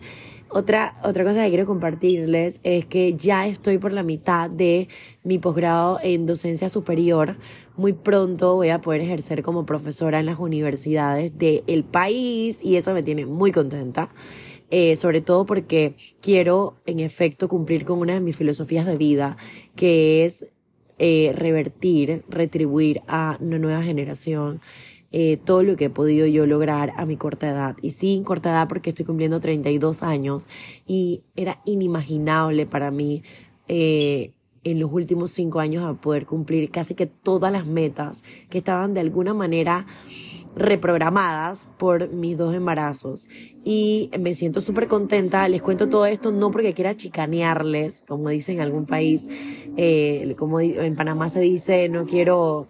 Otra, 0.53 0.97
otra 1.05 1.23
cosa 1.23 1.43
que 1.43 1.49
quiero 1.49 1.65
compartirles 1.65 2.59
es 2.63 2.85
que 2.85 3.13
ya 3.13 3.47
estoy 3.47 3.77
por 3.77 3.93
la 3.93 4.03
mitad 4.03 4.49
de 4.49 4.89
mi 5.23 5.39
posgrado 5.39 5.97
en 6.03 6.25
docencia 6.25 6.67
superior. 6.67 7.37
Muy 7.77 7.93
pronto 7.93 8.55
voy 8.55 8.67
a 8.67 8.81
poder 8.81 8.99
ejercer 8.99 9.43
como 9.43 9.65
profesora 9.65 10.19
en 10.19 10.25
las 10.25 10.39
universidades 10.39 11.31
del 11.37 11.85
país 11.85 12.59
y 12.61 12.75
eso 12.75 12.93
me 12.93 13.01
tiene 13.01 13.25
muy 13.25 13.53
contenta. 13.53 14.09
Eh, 14.71 14.97
sobre 14.97 15.21
todo 15.21 15.45
porque 15.45 15.95
quiero, 16.21 16.75
en 16.85 16.99
efecto, 16.99 17.47
cumplir 17.47 17.85
con 17.85 17.99
una 17.99 18.13
de 18.13 18.19
mis 18.19 18.35
filosofías 18.35 18.85
de 18.85 18.97
vida, 18.97 19.37
que 19.77 20.25
es 20.25 20.45
eh, 20.97 21.31
revertir, 21.33 22.23
retribuir 22.29 23.01
a 23.07 23.37
una 23.39 23.57
nueva 23.57 23.83
generación 23.83 24.61
eh, 25.11 25.37
todo 25.43 25.63
lo 25.63 25.75
que 25.75 25.85
he 25.85 25.89
podido 25.89 26.25
yo 26.25 26.45
lograr 26.45 26.93
a 26.97 27.05
mi 27.05 27.17
corta 27.17 27.49
edad. 27.49 27.75
Y 27.81 27.91
sí, 27.91 28.21
corta 28.25 28.51
edad 28.51 28.67
porque 28.67 28.91
estoy 28.91 29.05
cumpliendo 29.05 29.39
32 29.39 30.03
años 30.03 30.47
y 30.85 31.23
era 31.35 31.61
inimaginable 31.65 32.65
para 32.65 32.91
mí 32.91 33.23
eh, 33.67 34.33
en 34.63 34.79
los 34.79 34.91
últimos 34.91 35.31
cinco 35.31 35.59
años 35.59 35.83
a 35.83 35.93
poder 35.95 36.25
cumplir 36.25 36.69
casi 36.69 36.93
que 36.93 37.07
todas 37.07 37.51
las 37.51 37.65
metas 37.65 38.23
que 38.49 38.59
estaban 38.59 38.93
de 38.93 39.01
alguna 39.01 39.33
manera 39.33 39.85
reprogramadas 40.55 41.69
por 41.77 42.09
mis 42.09 42.37
dos 42.37 42.53
embarazos. 42.55 43.27
Y 43.63 44.11
me 44.19 44.33
siento 44.33 44.61
súper 44.61 44.87
contenta. 44.87 45.47
Les 45.47 45.61
cuento 45.61 45.89
todo 45.89 46.05
esto 46.05 46.31
no 46.31 46.51
porque 46.51 46.73
quiera 46.73 46.95
chicanearles, 46.95 48.03
como 48.07 48.29
dicen 48.29 48.55
en 48.57 48.61
algún 48.61 48.85
país, 48.85 49.27
eh, 49.77 50.35
como 50.37 50.59
en 50.59 50.95
Panamá 50.95 51.29
se 51.29 51.39
dice, 51.39 51.89
no 51.89 52.05
quiero 52.05 52.69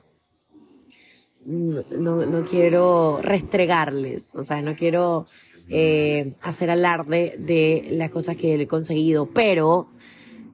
no, 1.46 2.26
no 2.26 2.46
quiero 2.46 3.20
restregarles, 3.22 4.36
o 4.36 4.44
sea, 4.44 4.62
no 4.62 4.76
quiero 4.76 5.26
eh, 5.70 6.36
hacer 6.42 6.70
alarde 6.70 7.36
de 7.40 7.88
las 7.92 8.10
cosas 8.10 8.36
que 8.36 8.56
he 8.56 8.68
conseguido, 8.68 9.28
pero 9.28 9.90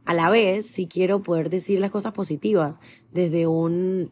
a 0.06 0.14
la 0.14 0.30
vez 0.30 0.68
sí 0.68 0.88
quiero 0.88 1.24
poder 1.24 1.50
decir 1.50 1.80
las 1.80 1.92
cosas 1.92 2.14
positivas 2.14 2.80
desde 3.12 3.48
un 3.48 4.12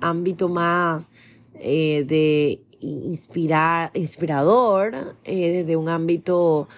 ámbito 0.00 0.48
más 0.48 1.10
eh, 1.54 2.04
de 2.06 2.62
inspirar, 2.80 3.90
inspirador, 3.94 5.16
eh, 5.24 5.58
desde 5.58 5.76
un 5.76 5.88
ámbito 5.88 6.68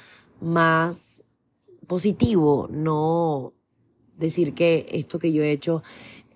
más 0.40 1.24
positivo, 1.86 2.68
no 2.70 3.52
decir 4.16 4.54
que 4.54 4.86
esto 4.90 5.18
que 5.18 5.32
yo 5.32 5.42
he 5.42 5.52
hecho 5.52 5.82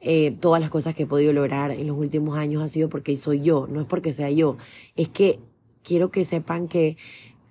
eh, 0.05 0.37
todas 0.41 0.61
las 0.61 0.69
cosas 0.69 0.97
que 0.97 1.05
he 1.05 1.07
podido 1.07 1.33
lograr 1.33 1.71
en 1.71 1.87
los 1.87 1.97
últimos 1.97 2.37
años 2.37 2.63
ha 2.63 2.69
sido 2.69 2.89
porque 2.89 3.17
soy 3.17 3.41
yo, 3.41 3.69
no 3.71 3.81
es 3.81 3.87
porque 3.87 4.13
sea 4.13 4.31
yo. 4.31 4.57
Es 4.97 5.09
que 5.09 5.39
quiero 5.85 6.11
que 6.11 6.25
sepan 6.25 6.67
que 6.67 6.97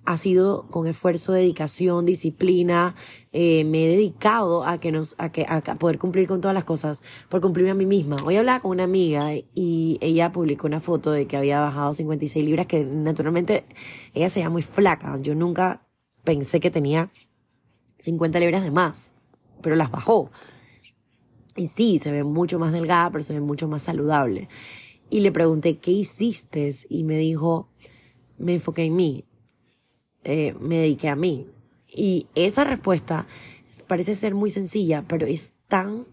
ha 0.04 0.16
sido 0.18 0.66
con 0.68 0.86
esfuerzo, 0.86 1.32
dedicación, 1.32 2.04
disciplina. 2.04 2.94
Eh, 3.32 3.64
me 3.64 3.86
he 3.86 3.88
dedicado 3.88 4.64
a 4.64 4.78
que 4.78 4.92
nos, 4.92 5.14
a 5.16 5.32
que 5.32 5.46
a 5.48 5.62
poder 5.76 5.98
cumplir 5.98 6.28
con 6.28 6.42
todas 6.42 6.54
las 6.54 6.64
cosas, 6.64 7.02
por 7.30 7.40
cumplirme 7.40 7.70
a 7.70 7.74
mí 7.74 7.86
misma. 7.86 8.16
Hoy 8.24 8.36
hablaba 8.36 8.60
con 8.60 8.72
una 8.72 8.84
amiga 8.84 9.30
y 9.54 9.98
ella 10.02 10.32
publicó 10.32 10.66
una 10.66 10.80
foto 10.80 11.10
de 11.10 11.26
que 11.26 11.38
había 11.38 11.60
bajado 11.60 11.94
56 11.94 12.44
libras, 12.44 12.66
que 12.66 12.84
naturalmente 12.84 13.64
ella 14.12 14.28
se 14.28 14.40
veía 14.40 14.50
muy 14.50 14.62
flaca. 14.62 15.18
Yo 15.20 15.34
nunca 15.34 15.86
pensé 16.22 16.60
que 16.60 16.70
tenía 16.70 17.10
50 18.00 18.40
libras 18.40 18.62
de 18.62 18.70
más, 18.70 19.12
pero 19.62 19.76
las 19.76 19.90
bajó. 19.90 20.30
Y 21.56 21.68
sí, 21.68 21.98
se 21.98 22.10
ve 22.10 22.24
mucho 22.24 22.58
más 22.58 22.72
delgada, 22.72 23.10
pero 23.10 23.22
se 23.22 23.34
ve 23.34 23.40
mucho 23.40 23.68
más 23.68 23.82
saludable. 23.82 24.48
Y 25.10 25.20
le 25.20 25.32
pregunté, 25.32 25.78
¿qué 25.78 25.90
hiciste? 25.90 26.74
Y 26.88 27.04
me 27.04 27.16
dijo, 27.18 27.68
me 28.38 28.54
enfoqué 28.54 28.84
en 28.84 28.96
mí, 28.96 29.24
eh, 30.24 30.54
me 30.60 30.78
dediqué 30.78 31.08
a 31.08 31.16
mí. 31.16 31.46
Y 31.94 32.26
esa 32.34 32.64
respuesta 32.64 33.26
parece 33.86 34.14
ser 34.14 34.34
muy 34.34 34.50
sencilla, 34.50 35.04
pero 35.06 35.26
es 35.26 35.50
tan 35.68 36.06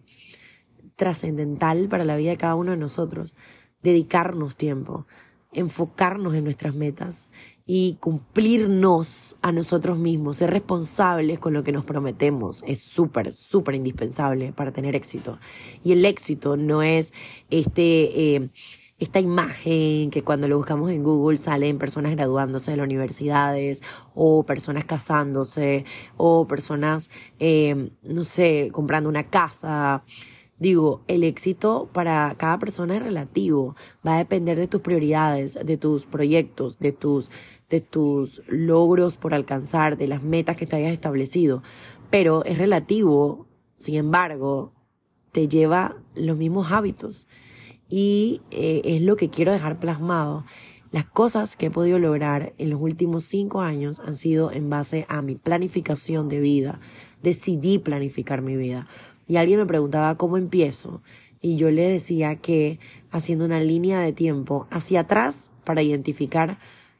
trascendental 0.95 1.87
para 1.87 2.03
la 2.03 2.17
vida 2.17 2.31
de 2.31 2.37
cada 2.37 2.55
uno 2.55 2.71
de 2.71 2.77
nosotros. 2.77 3.35
Dedicarnos 3.81 4.57
tiempo, 4.57 5.07
enfocarnos 5.53 6.35
en 6.35 6.43
nuestras 6.43 6.75
metas 6.75 7.29
y 7.71 7.97
cumplirnos 7.99 9.37
a 9.43 9.51
nosotros 9.51 9.99
mismos, 9.99 10.37
ser 10.37 10.49
responsables 10.49 11.37
con 11.37 11.53
lo 11.53 11.63
que 11.63 11.71
nos 11.71 11.85
prometemos, 11.85 12.63
es 12.65 12.79
súper, 12.79 13.31
súper 13.31 13.75
indispensable 13.75 14.53
para 14.53 14.71
tener 14.71 14.95
éxito. 14.95 15.37
Y 15.83 15.91
el 15.91 16.03
éxito 16.03 16.57
no 16.57 16.81
es 16.81 17.13
este, 17.51 18.37
eh, 18.37 18.49
esta 18.97 19.19
imagen 19.19 20.09
que 20.09 20.23
cuando 20.23 20.47
lo 20.47 20.57
buscamos 20.57 20.89
en 20.89 21.03
Google 21.03 21.37
salen 21.37 21.77
personas 21.77 22.13
graduándose 22.15 22.71
de 22.71 22.77
las 22.77 22.85
universidades 22.85 23.83
o 24.15 24.41
personas 24.41 24.85
casándose 24.85 25.85
o 26.17 26.47
personas, 26.47 27.11
eh, 27.37 27.91
no 28.01 28.23
sé, 28.23 28.69
comprando 28.71 29.09
una 29.09 29.29
casa 29.29 30.03
Digo, 30.59 31.01
el 31.07 31.23
éxito 31.23 31.89
para 31.93 32.35
cada 32.37 32.59
persona 32.59 32.97
es 32.97 33.03
relativo, 33.03 33.75
va 34.05 34.15
a 34.15 34.17
depender 34.17 34.57
de 34.59 34.67
tus 34.67 34.81
prioridades, 34.81 35.57
de 35.63 35.77
tus 35.77 36.05
proyectos, 36.05 36.79
de 36.79 36.91
tus, 36.91 37.31
de 37.69 37.79
tus 37.79 38.41
logros 38.47 39.15
por 39.15 39.33
alcanzar, 39.33 39.97
de 39.97 40.07
las 40.07 40.23
metas 40.23 40.57
que 40.57 40.65
te 40.65 40.75
hayas 40.75 40.91
establecido, 40.91 41.63
pero 42.09 42.43
es 42.43 42.57
relativo, 42.57 43.47
sin 43.77 43.95
embargo, 43.95 44.73
te 45.31 45.47
lleva 45.47 45.95
los 46.15 46.37
mismos 46.37 46.71
hábitos 46.71 47.27
y 47.87 48.41
eh, 48.51 48.81
es 48.83 49.01
lo 49.01 49.15
que 49.15 49.29
quiero 49.29 49.51
dejar 49.51 49.79
plasmado. 49.79 50.45
Las 50.91 51.05
cosas 51.05 51.55
que 51.55 51.67
he 51.67 51.71
podido 51.71 51.99
lograr 51.99 52.53
en 52.57 52.71
los 52.71 52.81
últimos 52.81 53.23
cinco 53.23 53.61
años 53.61 53.99
han 53.99 54.15
sido 54.15 54.51
en 54.51 54.69
base 54.69 55.05
a 55.07 55.21
mi 55.21 55.35
planificación 55.35 56.29
de 56.29 56.39
vida. 56.39 56.79
Decidí 57.21 57.77
planificar 57.77 58.41
mi 58.41 58.57
vida. 58.57 58.87
Y 59.29 59.37
alguien 59.37 59.59
me 59.59 59.65
preguntaba 59.67 60.17
cómo 60.17 60.37
empiezo. 60.37 61.01
Y 61.39 61.55
yo 61.55 61.69
le 61.69 61.87
decía 61.87 62.35
que 62.35 62.79
haciendo 63.11 63.45
una 63.45 63.61
línea 63.61 64.01
de 64.01 64.11
tiempo 64.11 64.67
hacia 64.71 65.01
atrás 65.01 65.51
para 65.63 65.83
identificar 65.83 66.57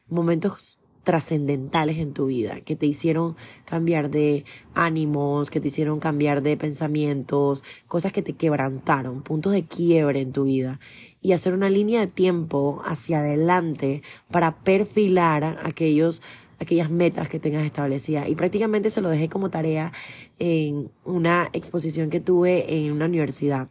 momentos 0.08 0.80
trascendentales 1.04 1.98
en 1.98 2.14
tu 2.14 2.28
vida, 2.28 2.62
que 2.62 2.76
te 2.76 2.86
hicieron 2.86 3.36
cambiar 3.66 4.12
de 4.12 4.46
ánimos, 4.76 5.50
que 5.50 5.60
te 5.60 5.70
hicieron 5.70 6.00
cambiar 6.00 6.44
de 6.44 6.56
pensamientos, 6.56 7.64
cosas 7.88 8.12
que 8.12 8.22
te 8.22 8.34
quebrantaron, 8.34 9.24
puntos 9.24 9.54
de 9.54 9.66
quiebre 9.66 10.22
en 10.22 10.32
tu 10.32 10.44
vida. 10.44 10.80
Y 11.22 11.32
hacer 11.32 11.56
una 11.56 11.70
línea 11.70 12.00
de 12.00 12.12
tiempo 12.12 12.84
hacia 12.86 13.20
adelante 13.20 14.04
para 14.30 14.60
perfilar 14.60 15.58
aquellos 15.64 16.22
aquellas 16.60 16.90
metas 16.90 17.30
que 17.30 17.40
tengas 17.40 17.66
establecidas. 17.66 18.28
Y 18.30 18.36
prácticamente 18.36 18.90
se 18.90 19.02
lo 19.02 19.10
dejé 19.10 19.30
como 19.30 19.50
tarea 19.50 19.92
en 20.38 20.92
una 21.06 21.50
exposición 21.54 22.10
que 22.10 22.20
tuve 22.20 22.86
en 22.86 22.92
una 22.92 23.06
universidad. 23.06 23.70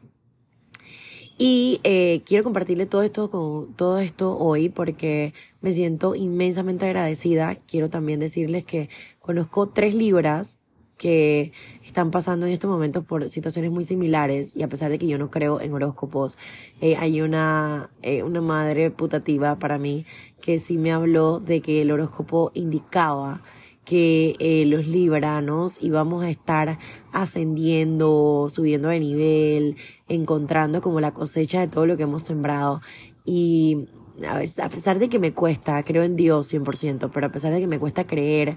Y 1.40 1.80
eh, 1.84 2.22
quiero 2.26 2.42
compartirle 2.42 2.86
todo 2.86 3.02
esto 3.02 3.30
con 3.30 3.72
todo 3.74 4.00
esto 4.00 4.36
hoy 4.36 4.68
porque 4.68 5.32
me 5.60 5.72
siento 5.72 6.16
inmensamente 6.16 6.86
agradecida. 6.86 7.54
Quiero 7.54 7.88
también 7.88 8.18
decirles 8.18 8.64
que 8.64 8.88
conozco 9.20 9.68
tres 9.68 9.94
libras 9.94 10.57
que 10.98 11.52
están 11.84 12.10
pasando 12.10 12.46
en 12.46 12.52
estos 12.52 12.70
momentos 12.70 13.04
por 13.04 13.30
situaciones 13.30 13.70
muy 13.70 13.84
similares 13.84 14.54
y 14.54 14.62
a 14.62 14.68
pesar 14.68 14.90
de 14.90 14.98
que 14.98 15.06
yo 15.06 15.16
no 15.16 15.30
creo 15.30 15.60
en 15.60 15.72
horóscopos, 15.72 16.36
eh, 16.80 16.96
hay 16.96 17.22
una, 17.22 17.88
eh, 18.02 18.22
una 18.22 18.42
madre 18.42 18.90
putativa 18.90 19.58
para 19.58 19.78
mí 19.78 20.04
que 20.42 20.58
sí 20.58 20.76
me 20.76 20.92
habló 20.92 21.40
de 21.40 21.62
que 21.62 21.80
el 21.80 21.90
horóscopo 21.90 22.50
indicaba 22.52 23.42
que 23.84 24.36
eh, 24.38 24.66
los 24.66 24.86
libranos 24.86 25.82
íbamos 25.82 26.22
a 26.22 26.28
estar 26.28 26.78
ascendiendo, 27.10 28.48
subiendo 28.50 28.88
de 28.88 29.00
nivel, 29.00 29.76
encontrando 30.08 30.82
como 30.82 31.00
la 31.00 31.14
cosecha 31.14 31.60
de 31.60 31.68
todo 31.68 31.86
lo 31.86 31.96
que 31.96 32.02
hemos 32.02 32.22
sembrado. 32.22 32.82
Y 33.24 33.88
a 34.26 34.68
pesar 34.68 34.98
de 34.98 35.08
que 35.08 35.18
me 35.18 35.32
cuesta, 35.32 35.82
creo 35.84 36.02
en 36.02 36.16
Dios 36.16 36.52
100%, 36.52 37.10
pero 37.12 37.26
a 37.26 37.32
pesar 37.32 37.52
de 37.52 37.60
que 37.60 37.66
me 37.66 37.78
cuesta 37.78 38.06
creer 38.06 38.56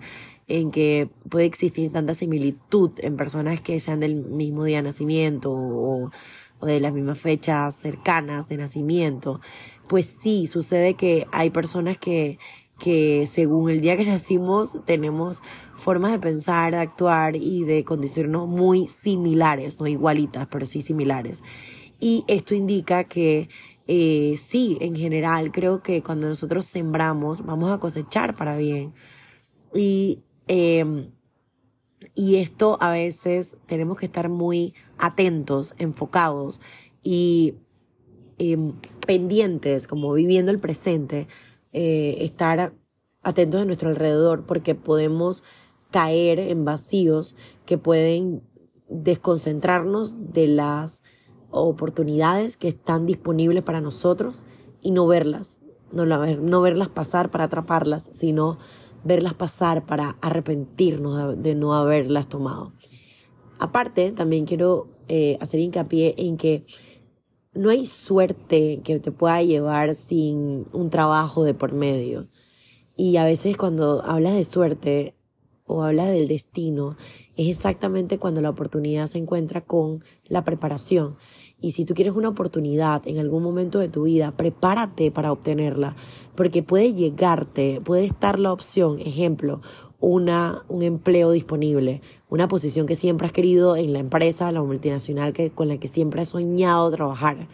en 0.52 0.70
que 0.70 1.10
puede 1.30 1.46
existir 1.46 1.92
tanta 1.92 2.14
similitud 2.14 2.92
en 2.98 3.16
personas 3.16 3.62
que 3.62 3.80
sean 3.80 4.02
del 4.02 4.16
mismo 4.16 4.66
día 4.66 4.78
de 4.78 4.84
nacimiento 4.84 5.52
o, 5.52 6.12
de 6.62 6.80
las 6.80 6.94
mismas 6.94 7.18
fechas 7.18 7.74
cercanas 7.76 8.48
de 8.48 8.58
nacimiento, 8.58 9.40
pues 9.88 10.06
sí, 10.06 10.46
sucede 10.46 10.94
que 10.94 11.26
hay 11.32 11.50
personas 11.50 11.98
que, 11.98 12.38
que 12.78 13.26
según 13.28 13.72
el 13.72 13.82
día 13.82 13.98
que 13.98 14.06
nacimos 14.18 14.78
tenemos 14.86 15.42
formas 15.76 16.12
de 16.12 16.20
pensar, 16.20 16.74
de 16.74 16.80
actuar 16.80 17.36
y 17.36 17.64
de 17.64 17.84
condicionarnos 17.84 18.48
muy 18.48 18.88
similares, 18.88 19.80
no 19.80 19.88
igualitas, 19.88 20.48
pero 20.52 20.66
sí 20.66 20.82
similares. 20.82 21.42
Y 22.00 22.26
esto 22.28 22.56
indica 22.56 23.06
que 23.06 23.48
eh, 23.88 24.36
sí, 24.38 24.78
en 24.82 24.96
general, 24.96 25.52
creo 25.52 25.82
que 25.82 26.04
cuando 26.04 26.28
nosotros 26.28 26.66
sembramos, 26.66 27.46
vamos 27.46 27.72
a 27.72 27.80
cosechar 27.80 28.36
para 28.36 28.58
bien. 28.58 28.94
Y, 29.74 30.20
em, 30.54 31.12
y 32.14 32.36
esto 32.36 32.78
a 32.82 32.92
veces 32.92 33.56
tenemos 33.68 33.98
que 33.98 34.06
estar 34.06 34.28
muy 34.28 34.74
atentos, 34.98 35.76
enfocados 35.78 36.60
y 37.02 37.56
em, 38.38 38.74
pendientes, 39.08 39.88
como 39.88 40.12
viviendo 40.12 40.52
el 40.52 40.60
presente, 40.60 41.30
eh, 41.72 42.18
estar 42.20 42.74
atentos 43.24 43.62
a 43.62 43.66
nuestro 43.66 43.88
alrededor, 43.88 44.46
porque 44.46 44.76
podemos 44.76 45.42
caer 45.90 46.40
en 46.40 46.66
vacíos 46.66 47.38
que 47.66 47.78
pueden 47.78 48.44
desconcentrarnos 48.90 50.34
de 50.34 50.48
las 50.48 51.02
oportunidades 51.50 52.58
que 52.58 52.68
están 52.68 53.06
disponibles 53.06 53.64
para 53.64 53.80
nosotros 53.80 54.46
y 54.82 54.92
no 54.92 55.08
verlas, 55.08 55.62
no, 55.94 56.06
no 56.06 56.62
verlas 56.62 56.90
pasar 56.90 57.32
para 57.32 57.46
atraparlas, 57.46 58.10
sino 58.12 58.58
verlas 59.04 59.34
pasar 59.34 59.86
para 59.86 60.18
arrepentirnos 60.22 61.42
de, 61.42 61.56
no 61.56 61.74
haberlas 61.74 62.28
tomado. 62.28 62.74
Aparte, 63.60 64.12
también 64.12 64.46
quiero 64.46 64.88
eh, 65.08 65.38
hacer 65.40 65.60
hincapié 65.60 66.16
en 66.18 66.38
que 66.38 66.66
no 67.54 67.70
hay 67.70 67.86
suerte 67.86 68.82
que 68.84 69.00
te 69.00 69.12
pueda 69.12 69.42
llevar 69.44 69.96
sin 69.96 70.68
un 70.72 70.90
trabajo 70.90 71.44
de 71.44 71.54
por 71.54 71.74
medio. 71.74 72.28
Y 72.96 73.18
a 73.18 73.26
veces 73.26 73.58
cuando 73.58 74.04
hablas 74.06 74.36
de 74.36 74.44
suerte 74.44 75.16
o 75.66 75.84
hablas 75.84 76.12
del 76.12 76.28
destino, 76.28 76.98
es 77.36 77.50
exactamente 77.50 78.20
cuando 78.20 78.42
la 78.42 78.50
oportunidad 78.50 79.08
se 79.08 79.18
encuentra 79.18 79.62
con 79.62 80.04
la 80.26 80.44
preparación. 80.44 81.18
Y 81.62 81.74
si 81.74 81.86
tú 81.86 81.94
quieres 81.94 82.16
una 82.16 82.30
oportunidad 82.30 83.08
en 83.08 83.20
algún 83.20 83.44
momento 83.44 83.78
de 83.78 83.88
tu 83.88 84.04
vida, 84.04 84.32
prepárate 84.36 85.12
para 85.12 85.32
obtenerla, 85.32 85.96
porque 86.36 86.64
puede 86.64 86.94
llegarte, 86.94 87.80
puede 87.84 88.06
estar 88.06 88.40
la 88.40 88.52
opción, 88.52 89.00
ejemplo, 89.00 89.62
una, 90.00 90.66
un 90.68 90.82
empleo 90.82 91.32
disponible, 91.32 92.02
una 92.30 92.48
posición 92.48 92.88
que 92.88 92.96
siempre 92.96 93.28
has 93.28 93.34
querido 93.34 93.76
en 93.76 93.94
la 93.94 94.00
empresa, 94.00 94.52
la 94.52 94.64
multinacional 94.64 95.34
que, 95.34 95.52
con 95.52 95.68
la 95.68 95.78
que 95.78 95.88
siempre 95.88 96.22
has 96.22 96.30
soñado 96.30 96.90
trabajar. 96.90 97.48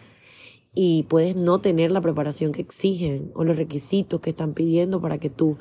Y 0.74 1.04
puedes 1.04 1.36
no 1.36 1.60
tener 1.60 1.90
la 1.92 2.00
preparación 2.00 2.52
que 2.52 2.62
exigen 2.62 3.30
o 3.34 3.44
los 3.44 3.56
requisitos 3.56 4.20
que 4.20 4.30
están 4.30 4.54
pidiendo 4.54 5.00
para 5.00 5.18
que 5.18 5.28
tú 5.28 5.58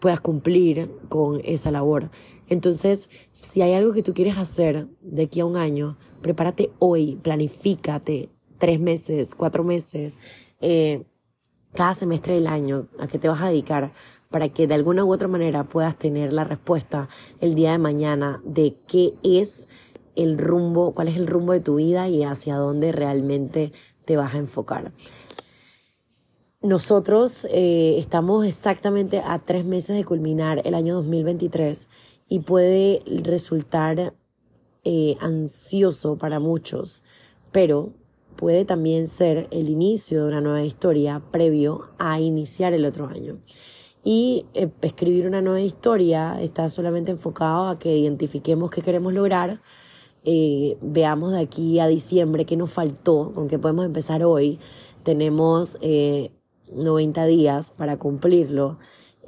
puedas 0.00 0.20
cumplir 0.20 0.90
con 1.08 1.40
esa 1.44 1.70
labor. 1.70 2.10
Entonces, 2.48 3.10
si 3.32 3.62
hay 3.62 3.74
algo 3.74 3.92
que 3.92 4.02
tú 4.02 4.14
quieres 4.14 4.38
hacer 4.38 4.88
de 5.02 5.24
aquí 5.24 5.40
a 5.40 5.44
un 5.44 5.56
año, 5.56 5.98
prepárate 6.20 6.70
hoy, 6.78 7.16
planifícate 7.16 8.30
tres 8.58 8.80
meses, 8.80 9.34
cuatro 9.34 9.64
meses, 9.64 10.18
eh, 10.60 11.04
cada 11.74 11.94
semestre 11.94 12.34
del 12.34 12.46
año, 12.46 12.88
a 12.98 13.06
qué 13.06 13.18
te 13.18 13.28
vas 13.28 13.42
a 13.42 13.48
dedicar 13.48 13.92
para 14.30 14.48
que 14.50 14.66
de 14.66 14.74
alguna 14.74 15.04
u 15.04 15.12
otra 15.12 15.28
manera 15.28 15.64
puedas 15.64 15.96
tener 15.96 16.32
la 16.32 16.44
respuesta 16.44 17.08
el 17.40 17.54
día 17.54 17.72
de 17.72 17.78
mañana 17.78 18.42
de 18.44 18.76
qué 18.86 19.14
es 19.22 19.68
el 20.16 20.38
rumbo, 20.38 20.92
cuál 20.94 21.08
es 21.08 21.16
el 21.16 21.26
rumbo 21.26 21.52
de 21.52 21.60
tu 21.60 21.76
vida 21.76 22.08
y 22.08 22.24
hacia 22.24 22.56
dónde 22.56 22.92
realmente 22.92 23.72
te 24.04 24.16
vas 24.16 24.34
a 24.34 24.38
enfocar. 24.38 24.92
Nosotros 26.60 27.46
eh, 27.50 27.96
estamos 27.98 28.44
exactamente 28.44 29.22
a 29.24 29.38
tres 29.38 29.64
meses 29.64 29.96
de 29.96 30.04
culminar 30.04 30.60
el 30.64 30.74
año 30.74 30.96
2023 30.96 31.88
y 32.28 32.40
puede 32.40 33.02
resultar 33.06 34.14
eh, 34.90 35.18
ansioso 35.20 36.16
para 36.16 36.40
muchos, 36.40 37.02
pero 37.52 37.90
puede 38.36 38.64
también 38.64 39.06
ser 39.06 39.46
el 39.50 39.68
inicio 39.68 40.22
de 40.22 40.28
una 40.28 40.40
nueva 40.40 40.62
historia 40.62 41.20
previo 41.30 41.90
a 41.98 42.20
iniciar 42.20 42.72
el 42.72 42.86
otro 42.86 43.06
año. 43.06 43.36
Y 44.02 44.46
eh, 44.54 44.70
escribir 44.80 45.26
una 45.26 45.42
nueva 45.42 45.60
historia 45.60 46.40
está 46.40 46.70
solamente 46.70 47.10
enfocado 47.10 47.68
a 47.68 47.78
que 47.78 47.98
identifiquemos 47.98 48.70
qué 48.70 48.80
queremos 48.80 49.12
lograr, 49.12 49.60
eh, 50.24 50.78
veamos 50.80 51.32
de 51.32 51.40
aquí 51.40 51.80
a 51.80 51.86
diciembre 51.86 52.46
qué 52.46 52.56
nos 52.56 52.72
faltó, 52.72 53.32
con 53.34 53.46
qué 53.46 53.58
podemos 53.58 53.84
empezar 53.84 54.24
hoy. 54.24 54.58
Tenemos 55.02 55.76
90 56.72 57.26
días 57.26 57.72
para 57.76 57.98
cumplirlo 57.98 58.78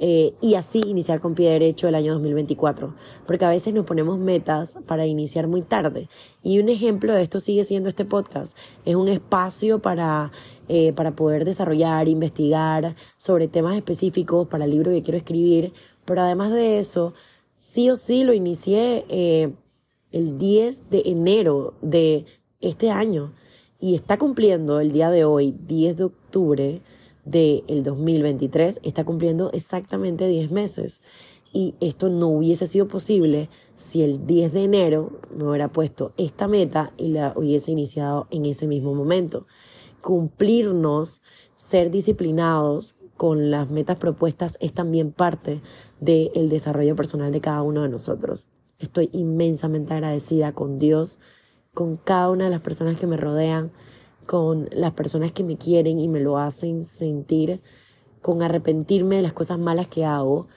eh, 0.03 0.33
y 0.41 0.55
así 0.55 0.81
iniciar 0.81 1.21
con 1.21 1.35
pie 1.35 1.51
derecho 1.51 1.87
el 1.87 1.95
año 1.95 2.15
2024, 2.15 2.95
porque 3.27 3.45
a 3.45 3.51
veces 3.51 3.75
nos 3.75 3.85
ponemos 3.85 4.19
metas 4.19 4.79
para 4.87 5.05
iniciar 5.05 5.47
muy 5.47 5.61
tarde. 5.61 6.09
Y 6.43 6.59
un 6.59 6.71
ejemplo 6.71 7.13
de 7.15 7.23
esto 7.23 7.39
sigue 7.39 7.65
siendo 7.65 7.91
este 7.91 8.07
podcast. 8.07 8.57
Es 8.87 8.95
un 8.95 9.09
espacio 9.09 9.81
para, 9.81 10.33
eh, 10.69 10.95
para 10.95 11.15
poder 11.15 11.45
desarrollar, 11.45 12.09
investigar 12.09 12.97
sobre 13.19 13.47
temas 13.47 13.77
específicos 13.77 14.49
para 14.49 14.65
el 14.65 14.71
libro 14.71 14.91
que 14.91 15.03
quiero 15.03 15.19
escribir, 15.19 15.75
pero 16.07 16.23
además 16.23 16.51
de 16.51 16.79
eso, 16.79 17.13
sí 17.59 17.91
o 17.91 17.97
sí 17.97 18.25
lo 18.25 18.33
inicié 18.33 19.05
eh, 19.11 19.53
el 20.13 20.39
10 20.39 20.89
de 20.89 21.03
enero 21.05 21.75
de 21.83 22.25
este 22.63 22.91
año 22.91 23.35
y 23.79 23.97
está 23.97 24.17
cumpliendo 24.17 24.81
el 24.81 24.93
día 24.93 25.11
de 25.11 25.27
hoy, 25.27 25.55
10 25.67 25.99
de 25.99 26.05
octubre 26.05 26.83
del 27.25 27.83
2023 27.83 28.81
está 28.83 29.05
cumpliendo 29.05 29.51
exactamente 29.53 30.27
10 30.27 30.51
meses. 30.51 31.03
Y 31.53 31.75
esto 31.81 32.09
no 32.09 32.29
hubiese 32.29 32.67
sido 32.67 32.87
posible 32.87 33.51
si 33.75 34.03
el 34.03 34.27
10 34.27 34.53
de 34.53 34.65
enero 34.65 35.21
me 35.37 35.49
hubiera 35.49 35.73
puesto 35.73 36.13
esta 36.17 36.47
meta 36.47 36.93
y 36.97 37.09
la 37.09 37.33
hubiese 37.37 37.73
iniciado 37.73 38.29
en 38.31 38.47
ese 38.47 38.69
mismo 38.69 38.95
momento. 38.95 39.47
Cumplirnos, 40.01 41.23
ser 41.57 41.91
disciplinados 41.91 42.97
con 43.17 43.51
las 43.51 43.69
metas 43.69 43.97
propuestas 43.97 44.57
es 44.61 44.73
también 44.73 45.13
parte 45.13 45.61
del 46.01 46.49
desarrollo 46.49 46.97
personal 46.97 47.33
de 47.33 47.41
cada 47.41 47.63
uno 47.63 47.83
de 47.83 47.89
nosotros. 47.89 48.49
Estoy 48.79 49.11
inmensamente 49.13 49.93
agradecida 49.93 50.53
con 50.53 50.79
Dios, 50.79 51.21
con 51.75 51.99
cada 51.99 52.31
una 52.31 52.45
de 52.45 52.51
las 52.51 52.63
personas 52.63 52.99
que 52.99 53.07
me 53.07 53.19
rodean, 53.19 53.73
con 54.27 54.69
las 54.73 54.93
personas 54.93 55.33
que 55.33 55.45
me 55.45 55.57
quieren 55.57 55.99
y 55.99 56.09
me 56.09 56.21
lo 56.21 56.39
hacen 56.39 56.85
sentir, 56.85 57.61
con 58.23 58.43
arrepentirme 58.43 59.17
de 59.17 59.23
las 59.23 59.33
cosas 59.33 59.59
malas 59.59 59.89
que 59.89 60.05
hago, 60.05 60.49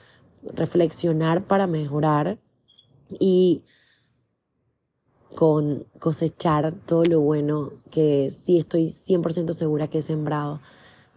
reflexionar 0.42 1.46
para 1.46 1.66
mejorar 1.66 2.38
y 3.18 3.62
con 5.34 5.86
cosechar 5.98 6.74
todo 6.86 7.04
lo 7.04 7.20
bueno 7.20 7.72
que 7.90 8.30
sí 8.30 8.58
estoy 8.58 8.88
100% 8.88 9.52
segura 9.52 9.88
que 9.88 9.98
he 9.98 10.02
sembrado, 10.02 10.60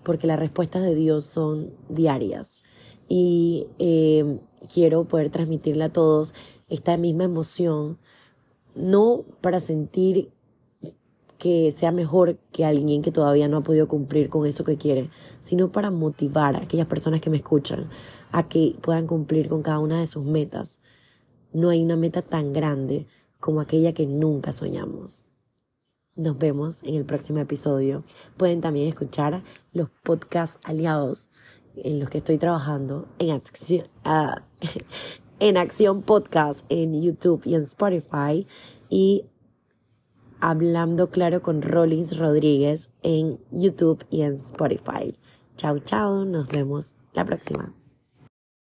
porque 0.03 0.27
las 0.27 0.39
respuestas 0.39 0.81
de 0.83 0.95
Dios 0.95 1.25
son 1.25 1.71
diarias. 1.89 2.61
Y 3.07 3.67
eh, 3.79 4.39
quiero 4.73 5.05
poder 5.05 5.29
transmitirle 5.29 5.85
a 5.85 5.93
todos 5.93 6.33
esta 6.67 6.97
misma 6.97 7.25
emoción, 7.25 7.99
no 8.75 9.23
para 9.41 9.59
sentir 9.59 10.31
que 11.37 11.71
sea 11.71 11.91
mejor 11.91 12.37
que 12.51 12.65
alguien 12.65 13.01
que 13.01 13.11
todavía 13.11 13.47
no 13.47 13.57
ha 13.57 13.63
podido 13.63 13.87
cumplir 13.87 14.29
con 14.29 14.45
eso 14.45 14.63
que 14.63 14.77
quiere, 14.77 15.09
sino 15.41 15.71
para 15.71 15.91
motivar 15.91 16.55
a 16.55 16.63
aquellas 16.63 16.87
personas 16.87 17.21
que 17.21 17.29
me 17.29 17.37
escuchan 17.37 17.89
a 18.31 18.47
que 18.47 18.75
puedan 18.81 19.07
cumplir 19.07 19.49
con 19.49 19.61
cada 19.61 19.79
una 19.79 19.99
de 19.99 20.07
sus 20.07 20.23
metas. 20.23 20.79
No 21.53 21.69
hay 21.69 21.83
una 21.83 21.95
meta 21.95 22.21
tan 22.21 22.53
grande 22.53 23.07
como 23.39 23.61
aquella 23.61 23.93
que 23.93 24.05
nunca 24.05 24.51
soñamos. 24.53 25.29
Nos 26.15 26.37
vemos 26.37 26.81
en 26.83 26.95
el 26.95 27.05
próximo 27.05 27.39
episodio. 27.39 28.03
Pueden 28.37 28.61
también 28.61 28.87
escuchar 28.87 29.43
los 29.71 29.89
podcasts 30.03 30.59
aliados 30.63 31.29
en 31.75 31.99
los 31.99 32.09
que 32.09 32.17
estoy 32.17 32.39
trabajando 32.39 33.07
en 33.19 33.31
acción, 33.31 33.85
ah, 34.03 34.41
en 35.39 35.57
Acción 35.57 36.01
Podcast 36.01 36.65
en 36.69 36.99
YouTube 36.99 37.43
y 37.45 37.53
en 37.53 37.63
Spotify 37.63 38.47
y 38.89 39.25
Hablando 40.39 41.09
Claro 41.09 41.41
con 41.41 41.61
Rollins 41.61 42.17
Rodríguez 42.17 42.89
en 43.01 43.39
YouTube 43.51 44.05
y 44.09 44.21
en 44.21 44.35
Spotify. 44.35 45.17
Chao, 45.55 45.79
chao, 45.79 46.25
nos 46.25 46.47
vemos 46.47 46.95
la 47.13 47.25
próxima. 47.25 47.73